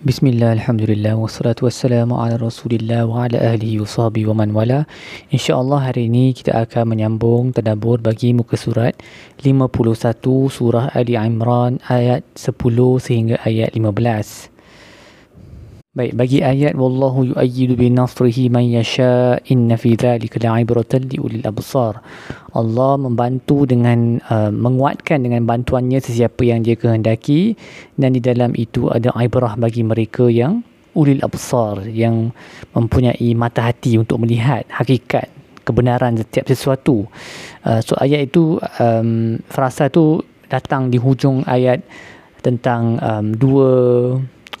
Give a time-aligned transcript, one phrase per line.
[0.00, 4.88] Bismillah, Alhamdulillah, wassalatu wassalamu ala rasulillah wa ala ahlihi wa sahbihi wa man wala.
[5.28, 8.96] InsyaAllah hari ini kita akan menyambung tadabur bagi muka surat
[9.44, 9.68] 51
[10.48, 12.56] surah Ali Imran ayat 10
[12.96, 14.48] sehingga ayat 15
[15.90, 21.42] Baik, bagi ayat wallahu yu'ayyidu bi nasrihi man yasha inna fi dhalika la'ibratan li ulil
[21.42, 21.98] absar.
[22.54, 27.58] Allah membantu dengan uh, menguatkan dengan bantuannya sesiapa yang dia kehendaki
[27.98, 30.62] dan di dalam itu ada ibrah bagi mereka yang
[30.94, 32.30] ulil absar yang
[32.70, 35.26] mempunyai mata hati untuk melihat hakikat
[35.66, 37.10] kebenaran setiap sesuatu.
[37.66, 41.82] Uh, so ayat itu um, frasa itu datang di hujung ayat
[42.46, 43.74] tentang um, dua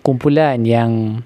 [0.00, 1.22] kumpulan yang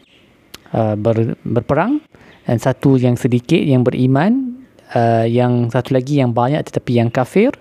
[0.74, 2.02] uh, ber, berperang.
[2.44, 4.60] Dan satu yang sedikit yang beriman
[4.92, 7.54] uh, yang satu lagi yang banyak tetapi yang kafir.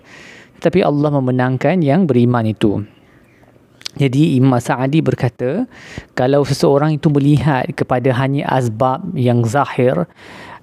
[0.60, 2.84] Tetapi Allah memenangkan yang beriman itu.
[3.94, 5.70] Jadi Imam Sa'adi berkata
[6.18, 10.10] kalau seseorang itu melihat kepada hanya azbab yang zahir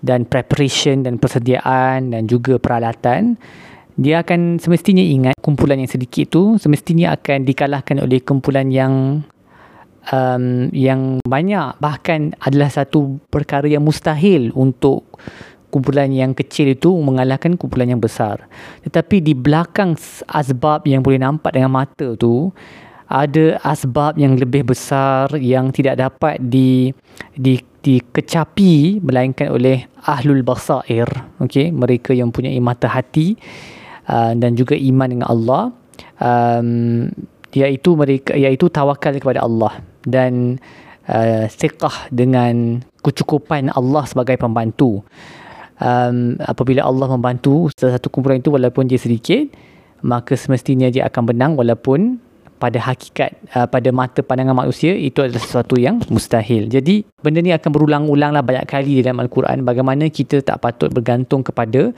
[0.03, 3.39] dan preparation dan persediaan dan juga peralatan
[3.95, 9.23] dia akan semestinya ingat kumpulan yang sedikit itu semestinya akan dikalahkan oleh kumpulan yang
[10.09, 15.05] um, yang banyak bahkan adalah satu perkara yang mustahil untuk
[15.71, 18.49] kumpulan yang kecil itu mengalahkan kumpulan yang besar.
[18.83, 19.95] Tetapi di belakang
[20.27, 22.51] asbab yang boleh nampak dengan mata tu
[23.11, 26.95] ada asbab yang lebih besar yang tidak dapat di
[27.35, 31.09] di dikecapi melainkan oleh ahlul basair
[31.41, 33.33] okey mereka yang punya mata hati
[34.05, 35.63] uh, dan juga iman dengan Allah
[36.21, 37.09] um,
[37.51, 40.61] iaitu mereka iaitu tawakal kepada Allah dan
[41.09, 45.01] uh, siqah dengan kecukupan Allah sebagai pembantu.
[45.81, 49.49] Um, apabila Allah membantu satu kumpulan itu walaupun dia sedikit,
[50.05, 52.21] maka semestinya dia akan menang walaupun
[52.61, 56.69] pada hakikat uh, pada mata pandangan manusia itu adalah sesuatu yang mustahil.
[56.69, 61.89] Jadi benda ni akan berulang-ulanglah banyak kali dalam al-Quran bagaimana kita tak patut bergantung kepada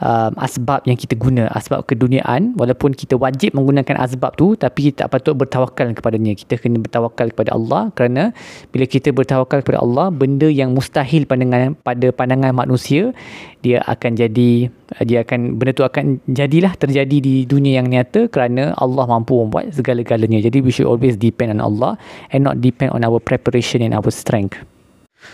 [0.00, 2.56] um, asbab yang kita guna asbab keduniaan.
[2.56, 6.32] Walaupun kita wajib menggunakan asbab tu tapi kita tak patut bertawakal kepadanya.
[6.34, 8.32] Kita kena bertawakal kepada Allah kerana
[8.72, 13.12] bila kita bertawakal kepada Allah benda yang mustahil pandangan pada pandangan manusia
[13.60, 14.72] dia akan jadi
[15.04, 19.70] dia akan benda tu akan jadilah terjadi di dunia yang nyata kerana Allah mampu membuat
[19.76, 20.40] segala-galanya.
[20.40, 22.00] Jadi we should always depend on Allah
[22.32, 24.58] and not depend on our preparation and our strength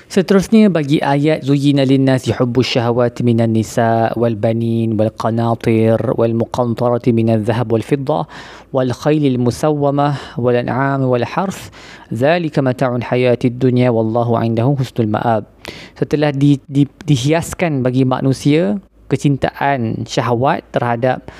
[0.07, 7.15] Seterusnya bagi ayat zuyina linnasi hubbus syahawati minan nisa wal banin wal qanatir wal muqantarati
[7.15, 8.27] minal zahab wal fiddah
[8.75, 11.71] wal khaylil musawwamah wal an'am wal harth
[12.11, 15.47] zalika mata'un hayatid dunya wallahu indahu husnul ma'ab.
[15.95, 21.31] Setelah di, di, dihiaskan bagi manusia kecintaan syahwat terhadap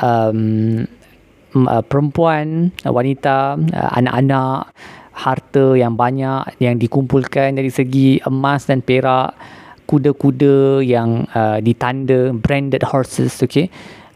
[0.00, 0.84] um,
[1.88, 4.72] perempuan, wanita, anak-anak,
[5.12, 9.36] harta yang banyak yang dikumpulkan dari segi emas dan perak
[9.86, 13.68] kuda-kuda yang uh, ditanda branded horses okay?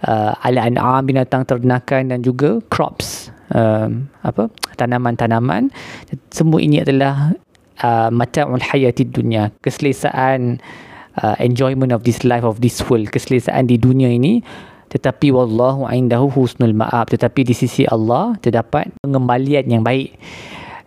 [0.04, 5.72] Uh, ala an'am binatang ternakan dan juga crops um, apa tanaman-tanaman.
[6.32, 7.32] Semua ini adalah
[7.80, 10.60] uh, mata'ul hayatid dunia keselesaan
[11.20, 14.44] uh, enjoyment of this life of this world keselesaan di dunia ini.
[14.86, 17.10] Tetapi wallahu indahu husnul ma'ab.
[17.10, 20.14] Tetapi di sisi Allah terdapat pengembalian yang baik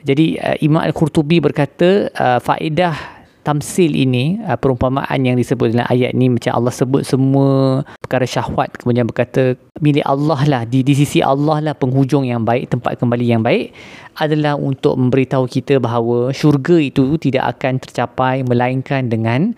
[0.04, 6.12] jadi uh, Imam Al-Qurtubi berkata uh, faedah tamsil ini uh, perumpamaan yang disebut dalam ayat
[6.14, 11.24] ni macam Allah sebut semua perkara syahwat kemudian berkata milik Allah lah di, di sisi
[11.24, 13.72] Allah lah penghujung yang baik tempat kembali yang baik
[14.20, 19.56] adalah untuk memberitahu kita bahawa syurga itu tidak akan tercapai melainkan dengan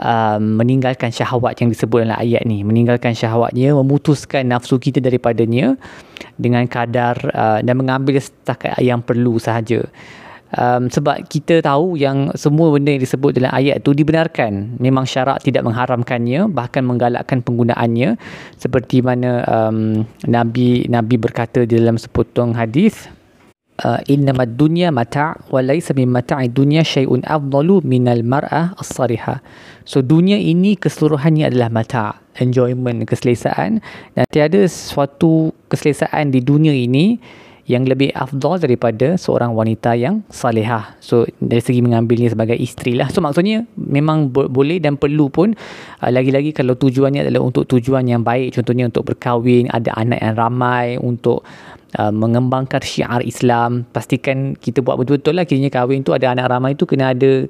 [0.00, 2.62] um, meninggalkan syahwat yang disebut dalam ayat ni.
[2.62, 5.76] Meninggalkan syahwatnya memutuskan nafsu kita daripadanya
[6.36, 9.84] dengan kadar uh, dan mengambil setakat yang perlu sahaja.
[10.56, 14.78] Um, sebab kita tahu yang semua benda yang disebut dalam ayat tu dibenarkan.
[14.78, 18.14] Memang syarak tidak mengharamkannya bahkan menggalakkan penggunaannya.
[18.54, 23.10] Seperti mana um, Nabi Nabi berkata di dalam sepotong hadis
[23.84, 29.42] uh, innama dunya mata' wa laysa min mata'i dunya syai'un afdalu minal mar'ah as-sarihah.
[29.84, 33.80] So dunia ini keseluruhannya adalah mata' enjoyment keselesaan
[34.16, 37.16] dan tiada suatu keselesaan di dunia ini
[37.66, 40.94] yang lebih afdal daripada seorang wanita yang salihah.
[41.02, 43.10] So dari segi mengambilnya sebagai isteri lah.
[43.10, 45.50] So maksudnya memang bo- boleh dan perlu pun
[45.98, 48.54] uh, lagi-lagi kalau tujuannya adalah untuk tujuan yang baik.
[48.54, 51.42] Contohnya untuk berkahwin, ada anak yang ramai, untuk
[51.98, 53.88] uh, mengembangkan syiar Islam.
[53.90, 57.48] Pastikan kita buat betul-betul lah kiranya kahwin tu ada anak ramai tu kena ada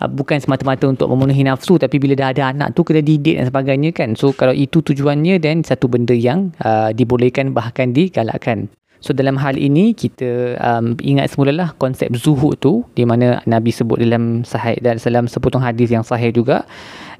[0.00, 3.46] uh, bukan semata-mata untuk memenuhi nafsu tapi bila dah ada anak tu kena didik dan
[3.50, 4.14] sebagainya kan.
[4.14, 8.70] So kalau itu tujuannya dan satu benda yang uh, dibolehkan bahkan digalakkan.
[9.02, 13.98] So dalam hal ini kita um, ingat semulalah konsep zuhud tu di mana Nabi sebut
[13.98, 16.62] dalam sahih dan dalam sepotong hadis yang sahih juga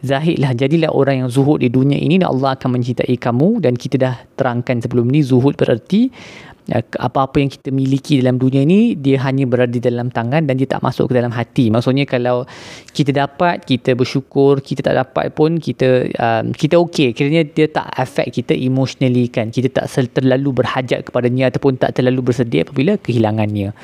[0.02, 4.02] Zahidlah jadilah orang yang zuhud di dunia ini dan Allah akan mencintai kamu dan kita
[4.02, 6.10] dah terangkan sebelum ni zuhud bererti
[6.70, 10.70] apa-apa yang kita miliki dalam dunia ini dia hanya berada di dalam tangan dan dia
[10.70, 11.74] tak masuk ke dalam hati.
[11.74, 12.46] Maksudnya kalau
[12.94, 17.90] kita dapat kita bersyukur kita tak dapat pun kita um, kita okey kiranya dia tak
[17.98, 19.50] affect kita emotionally kan.
[19.50, 23.74] Kita tak terlalu berhajat kepadanya ataupun tak terlalu bersedia apabila kehilangannya.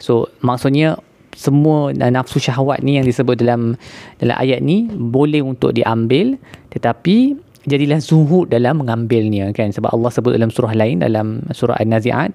[0.00, 0.96] So maksudnya
[1.34, 3.74] semua nafsu syahwat ni yang disebut dalam
[4.22, 6.40] dalam ayat ni boleh untuk diambil.
[6.72, 9.72] Tetapi jadilah zuhud dalam mengambilnya kan?
[9.72, 12.30] Sebab Allah sebut dalam surah lain dalam surah An-Nazi'at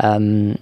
[0.00, 0.56] um,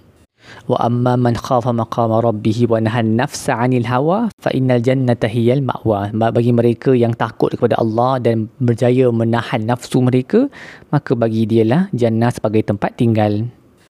[0.71, 5.61] wa amma man khafa maqama rabbih wa nahan nafsa 'anil hawa fa innal jannata hiyal
[5.61, 6.09] ma'wa.
[6.15, 10.49] Bagi mereka yang takut kepada Allah dan berjaya menahan nafsu mereka
[10.89, 13.45] maka bagi dialah jannah sebagai tempat tinggal.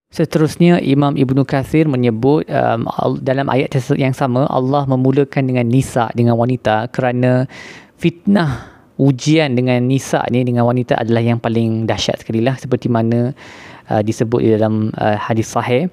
[0.10, 2.90] Seterusnya Imam Ibnu Kathir menyebut um,
[3.22, 7.46] dalam ayat yang sama Allah memulakan dengan nisa dengan wanita kerana
[8.02, 13.32] fitnah ujian dengan nisa ni dengan wanita adalah yang paling dahsyat sekali lah seperti mana
[13.88, 15.88] uh, disebut di dalam uh, hadis sahih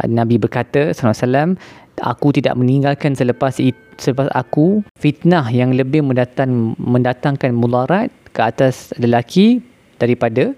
[0.00, 1.54] uh, Nabi berkata SAW
[2.02, 8.92] aku tidak meninggalkan selepas itu, selepas aku fitnah yang lebih mendatang, mendatangkan mularat ke atas
[9.00, 9.64] lelaki
[9.96, 10.52] daripada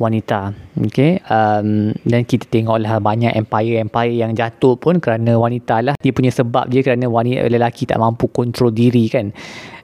[0.00, 0.56] wanita.
[0.88, 1.20] Okay.
[1.28, 5.94] Um, dan kita tengoklah banyak empire-empire yang jatuh pun kerana wanita lah.
[6.00, 9.30] Dia punya sebab dia kerana wanita lelaki tak mampu kontrol diri kan.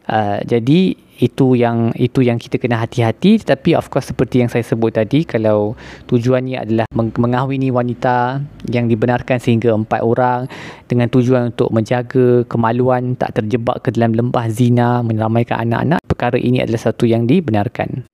[0.09, 4.63] Uh, jadi itu yang itu yang kita kena hati-hati tetapi of course seperti yang saya
[4.63, 5.75] sebut tadi kalau
[6.07, 8.39] tujuannya adalah mengahwini wanita
[8.71, 10.47] yang dibenarkan sehingga empat orang
[10.87, 16.63] dengan tujuan untuk menjaga kemaluan tak terjebak ke dalam lembah zina meneramaikan anak-anak perkara ini
[16.63, 18.07] adalah satu yang dibenarkan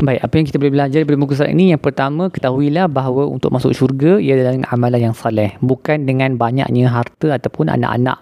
[0.00, 1.68] Baik, apa yang kita boleh belajar dari muka surat ini?
[1.76, 6.40] Yang pertama, ketahuilah bahawa untuk masuk syurga ia adalah dengan amalan yang saleh, bukan dengan
[6.40, 8.18] banyaknya harta ataupun anak-anak.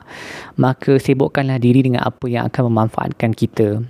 [0.58, 3.86] Maka sibukkanlah diri dengan apa yang akan memanfaatkan kita.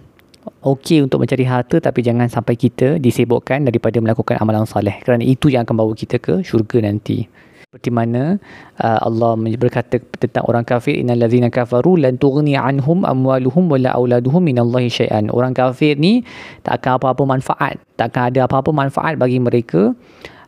[0.61, 4.97] Okey untuk mencari harta tapi jangan sampai kita disibukkan daripada melakukan amalan saleh.
[5.05, 7.29] Kerana itu yang akan bawa kita ke syurga nanti.
[7.61, 8.41] Seperti mana
[8.83, 14.43] uh, Allah berkata tentang orang kafir innal ladzina kafaru lan tughni anhum amwaluhum wala auladuhum
[14.43, 15.29] minallahi syai'an.
[15.29, 16.25] Orang kafir ni
[16.65, 19.93] tak akan apa-apa manfaat tak akan ada apa-apa manfaat bagi mereka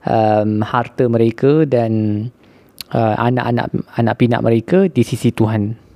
[0.09, 2.27] um, harta mereka dan
[2.97, 5.92] uh, anak-anak anak pinak mereka di sisi Tuhan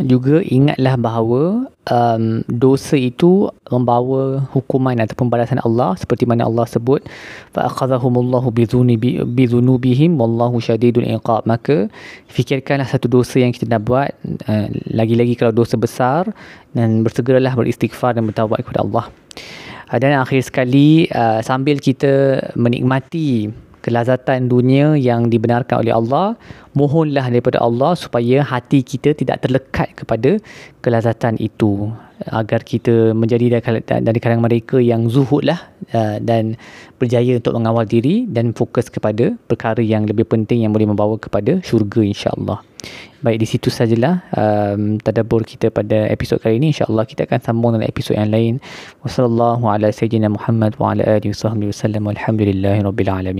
[0.00, 7.04] juga ingatlah bahawa um, dosa itu membawa hukuman ataupun balasan Allah seperti mana Allah sebut
[7.52, 11.44] fa akhadhahumullahu bi dhunubihim wallahu syadidul iqab.
[11.44, 11.92] Maka
[12.32, 14.16] fikirkanlah satu dosa yang kita nak buat
[14.48, 16.32] uh, lagi-lagi kalau dosa besar
[16.72, 19.12] dan bersegeralah beristighfar dan bertaubat kepada Allah.
[19.92, 23.52] Uh, dan akhir sekali uh, sambil kita menikmati
[23.82, 26.38] kelazatan dunia yang dibenarkan oleh Allah
[26.72, 30.38] mohonlah daripada Allah supaya hati kita tidak terlekat kepada
[30.80, 31.92] kelazatan itu.
[32.30, 33.58] Agar kita menjadi
[33.98, 35.58] dari kalangan mereka yang zuhud lah
[35.90, 36.54] uh, dan
[37.02, 41.58] berjaya untuk mengawal diri dan fokus kepada perkara yang lebih penting yang boleh membawa kepada
[41.66, 42.62] syurga insyaAllah.
[43.22, 46.74] Baik di situ sajalah um, tadabur kita pada episod kali ini.
[46.74, 48.58] insyaAllah kita akan sambung dalam episod yang lain.
[49.02, 51.22] Wassalamualaikum warahmatullahi
[52.82, 53.34] wabarakatuh